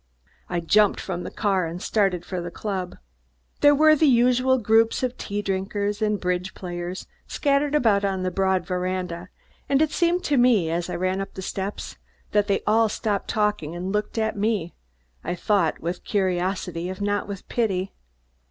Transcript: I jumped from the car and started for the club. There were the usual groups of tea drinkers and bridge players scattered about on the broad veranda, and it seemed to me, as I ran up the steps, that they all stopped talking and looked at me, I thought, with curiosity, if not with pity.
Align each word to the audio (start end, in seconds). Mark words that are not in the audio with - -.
I 0.49 0.61
jumped 0.61 0.99
from 0.99 1.21
the 1.21 1.29
car 1.29 1.67
and 1.67 1.79
started 1.79 2.25
for 2.25 2.41
the 2.41 2.49
club. 2.49 2.97
There 3.59 3.75
were 3.75 3.95
the 3.95 4.07
usual 4.07 4.57
groups 4.57 5.03
of 5.03 5.15
tea 5.15 5.43
drinkers 5.43 6.01
and 6.01 6.19
bridge 6.19 6.55
players 6.55 7.05
scattered 7.27 7.75
about 7.75 8.03
on 8.03 8.23
the 8.23 8.31
broad 8.31 8.65
veranda, 8.65 9.29
and 9.69 9.79
it 9.79 9.91
seemed 9.91 10.23
to 10.23 10.37
me, 10.37 10.71
as 10.71 10.89
I 10.89 10.95
ran 10.95 11.21
up 11.21 11.35
the 11.35 11.43
steps, 11.43 11.97
that 12.31 12.47
they 12.47 12.61
all 12.65 12.89
stopped 12.89 13.27
talking 13.27 13.75
and 13.75 13.91
looked 13.93 14.17
at 14.17 14.35
me, 14.35 14.73
I 15.23 15.35
thought, 15.35 15.79
with 15.81 16.03
curiosity, 16.03 16.89
if 16.89 16.99
not 16.99 17.27
with 17.27 17.47
pity. 17.47 17.93